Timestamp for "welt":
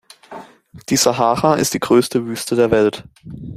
2.71-3.03